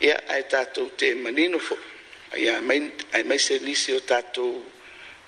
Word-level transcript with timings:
ia 0.00 0.16
ae 0.28 0.42
tatou 0.50 0.90
te 0.96 1.14
manino 1.14 1.58
fo 1.58 1.76
ai 2.34 2.48
ai 3.14 3.22
mai 3.24 3.38
se 3.40 3.58
lisi 3.64 3.92
o 3.96 4.00
tatou 4.04 4.60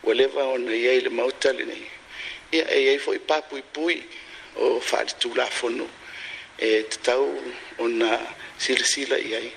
ua 0.05 0.15
leva 0.15 0.45
ona 0.53 0.75
ia 0.77 0.93
i 0.99 1.01
le 1.01 1.09
maota 1.11 1.53
lenei 1.53 1.87
ia 2.53 2.67
e 2.69 2.81
iai 2.83 2.99
foʻi 3.01 3.19
papuipui 3.29 4.03
o 4.61 4.81
faaletulafono 4.81 5.87
e 6.61 6.83
tatau 6.93 7.25
ona 7.79 8.19
silasila 8.61 9.17
i 9.19 9.35
ai 9.41 9.51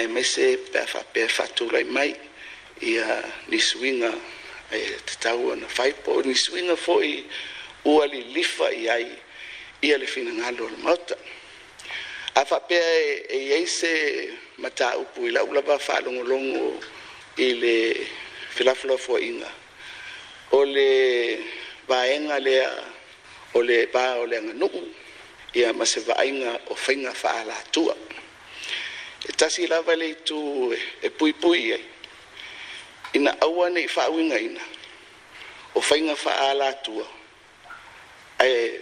ae 0.00 0.06
mai 0.08 0.24
se 0.24 0.46
pea 0.72 0.86
faapea 0.86 1.28
faatūlai 1.36 1.84
mai 1.96 2.10
ia 2.80 3.06
nisuiga 3.52 4.10
e 4.72 4.80
tatau 5.12 5.50
ona 5.52 5.68
faipo 5.68 6.10
o 6.16 6.22
nisuiga 6.24 6.76
foʻi 6.86 7.12
ua 7.84 8.06
lilifa 8.06 8.68
lifa 8.72 8.92
ai 8.96 9.06
ia 9.86 9.96
le 9.98 10.06
finagalo 10.06 10.64
o 10.66 10.72
le 10.72 10.76
maota 10.88 11.16
afaapea 12.34 12.86
e, 13.00 13.26
e 13.30 13.38
iai 13.48 13.66
se 13.66 13.90
mataupu 14.58 15.26
i 15.26 15.30
laʻu 15.30 15.50
lava 15.54 15.78
faalogologo 15.78 16.78
i 17.36 17.42
e 17.46 17.54
le 17.60 17.76
filafalafoaʻiga 18.54 19.48
o 20.52 20.64
le 20.64 20.90
vaega 21.88 22.38
lea 22.38 22.70
o 23.54 23.62
le 23.62 23.86
va 23.94 24.04
o 24.20 24.26
le 24.30 24.36
aganuu 24.36 24.86
ia 25.54 25.68
e 25.70 25.72
ma 25.72 25.84
se 25.86 26.00
vaaiga 26.00 26.50
o 26.70 26.74
faiga 26.74 27.12
faalatua 27.14 27.96
e 29.28 29.32
tasi 29.32 29.66
lava 29.66 29.94
le 29.96 30.08
itu 30.10 30.36
e 31.02 31.10
puipui 31.10 31.72
ai 31.74 31.84
ina 33.12 33.32
aua 33.40 33.68
nei 33.70 33.88
faauigaina 33.88 34.60
o 35.74 35.80
faiga 35.80 36.14
faalatua 36.16 37.06
ae 38.38 38.80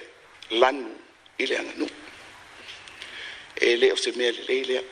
lanu 0.51 0.91
i 1.39 1.47
le 1.47 1.57
aganuu 1.59 1.89
ele 3.73 3.93
o 3.93 3.97
se 3.97 4.13
mele 4.13 4.41
le 4.65 4.83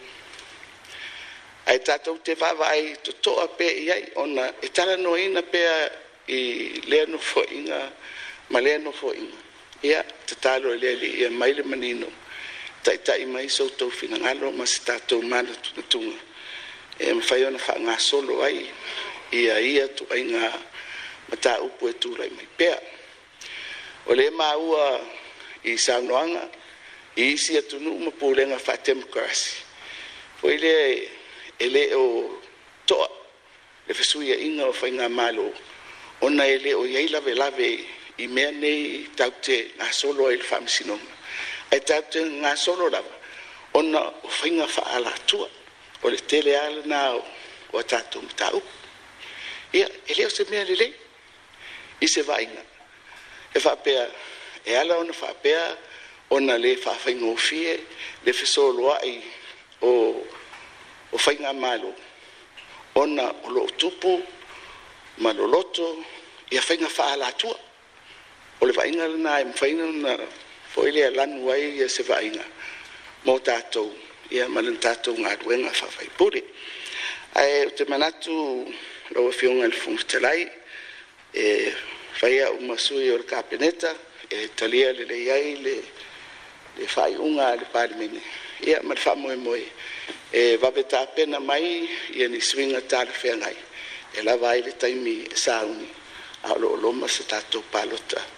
ai 1.66 1.78
tata 1.80 2.10
te 2.22 2.34
va 2.34 2.52
vai 2.62 2.82
to 3.02 3.10
to 3.24 3.32
ape 3.44 3.56
pe 3.58 3.66
ia 3.86 3.94
ona 4.22 4.44
etara 4.66 4.94
no 5.04 5.10
ina 5.24 5.42
pe 5.52 5.60
i 6.38 6.80
le 6.90 6.98
no 7.12 7.18
fo 7.30 7.40
inga 7.58 7.80
ma 8.52 8.58
le 8.66 8.72
no 8.84 8.90
fo 9.00 9.08
inga 9.22 9.36
ia 9.88 10.00
tatalo 10.28 10.68
le 10.82 10.90
le 11.00 11.06
ia 11.20 11.28
mai 11.40 11.52
le 11.56 11.62
manino 11.70 12.06
tai 12.84 12.98
tai 13.06 13.22
mai 13.34 13.46
so 13.56 13.64
to 13.78 13.86
fina 13.98 14.16
ngalo 14.22 14.46
ma 14.58 14.64
sta 14.74 14.94
to 15.08 15.16
mana 15.32 15.52
tu 15.64 15.70
tu 15.92 16.00
e 17.04 17.12
ma 17.12 17.22
fai 17.28 17.40
ona 17.48 17.58
fa 17.66 17.72
nga 17.82 17.94
solo 18.08 18.32
ai 18.48 18.58
ia 19.40 19.54
ia 19.72 19.84
tu 19.96 20.04
ai 20.14 20.22
nga 20.30 20.44
mata 21.28 21.52
upo 21.66 21.84
e 21.88 21.94
tu 22.02 22.08
lai 22.18 22.30
mai 22.36 22.46
pe 22.58 22.70
ole 24.10 24.24
ma 24.38 24.48
ua 24.68 24.86
i 25.64 25.72
sa 25.84 25.94
noanga 26.08 26.44
i 27.16 27.22
e 27.22 27.26
isi 27.32 27.56
atunuu 27.56 27.98
ma 27.98 28.10
pulega 28.12 28.58
faademokrasi 28.58 29.52
foi 30.40 30.54
lea 30.58 31.08
e 31.58 31.66
lē 31.74 31.84
o 31.96 32.04
toa 32.88 33.08
le 33.88 33.92
fesuiaʻiga 33.98 34.64
o 34.68 34.72
faigā 34.80 35.08
malou 35.18 35.50
ona 36.26 36.44
e 36.44 36.56
lē 36.64 36.72
o 36.80 36.84
iai 36.92 37.06
lavelave 37.14 37.70
i 38.22 38.26
mea 38.34 38.50
nei 38.62 38.78
taute 39.18 39.56
gasolo 39.78 40.22
ai 40.28 40.36
le 40.36 40.44
faamasinoga 40.50 41.12
ae 41.72 41.80
taute 41.88 42.20
gasolo 42.44 42.84
lava 42.94 43.14
ona 43.78 44.00
o 44.22 44.28
faiga 44.38 44.66
faalatua 44.76 45.48
o 46.04 46.08
le 46.12 46.18
tele 46.28 46.52
a 46.56 46.66
lanā 46.76 47.02
o 47.16 47.24
a 47.78 47.82
tatou 47.82 48.20
mataupu 48.28 48.70
ia 49.72 49.86
e 50.08 50.12
lē 50.16 50.24
o 50.26 50.30
se 50.30 50.44
mea 50.52 50.64
lelei 50.68 50.92
i 52.00 52.06
se 52.14 52.20
vaaiga 52.28 52.62
e 53.56 53.60
faapea 53.64 54.04
e 54.70 54.76
ala 54.76 54.98
ona 54.98 55.12
faapea 55.12 55.62
ona 56.30 56.58
le 56.58 56.76
faafaiga 56.76 57.26
o 57.26 57.36
fie 57.36 57.72
le 58.24 58.32
fesoloaʻi 58.32 59.14
o 59.82 60.22
o 61.12 61.18
faiga 61.18 61.52
malo 61.52 61.94
ona 62.94 63.30
o 63.44 63.48
loo 63.50 63.68
tupu 63.78 64.22
ma 65.18 65.32
loloto 65.32 66.02
ia 66.50 66.60
faiga 66.60 66.88
faalatua 66.88 67.56
o 68.60 68.66
le 68.66 68.72
vaiga 68.72 69.06
lana 69.08 69.40
e 69.40 69.44
mafaina 69.44 69.84
na 69.86 70.18
foʻi 70.74 70.90
le 70.92 71.06
alanu 71.06 71.50
ai 71.52 71.74
ia 71.78 71.88
se 71.88 72.02
vaaiga 72.02 72.42
mo 73.24 73.38
tatou 73.38 73.94
ia 74.30 74.48
ma 74.48 74.60
lana 74.62 74.78
tatou 74.78 75.14
galuega 75.14 75.70
faafaipule 75.70 76.42
ae 77.34 77.66
o 77.66 77.70
te 77.70 77.84
manatu 77.84 78.34
lau 79.14 79.28
afioga 79.28 79.62
i 79.62 79.68
le 79.70 79.76
fugatalai 79.78 80.50
e 81.34 81.72
faia 82.18 82.50
uma 82.52 82.76
sui 82.78 83.10
o 83.10 83.16
le 83.16 83.24
kapeneta 83.24 83.94
e 84.30 84.48
talia 84.56 84.92
lelei 84.92 85.30
ai 85.30 85.54
le, 85.62 85.70
le 85.74 85.82
le 86.78 86.84
faaiʻuga 86.86 87.44
a 87.52 87.56
le 87.60 87.66
palemene 87.72 88.20
ia 88.68 88.78
ma 88.82 88.94
le 88.94 89.00
faamoemoe 89.00 89.64
e 90.40 90.56
vavetapena 90.62 91.38
mai 91.48 91.88
ia 92.18 92.26
ni 92.28 92.40
suiga 92.40 92.80
talafeagai 92.92 93.56
e 94.16 94.22
lava 94.26 94.48
ai 94.52 94.60
le 94.66 94.72
taimi 94.80 95.14
e 95.34 95.36
sauni 95.44 95.88
a 96.46 96.52
o 96.52 96.56
loʻoloma 96.62 97.06
se 97.14 97.22
tatou 97.32 97.62
palota 97.72 98.35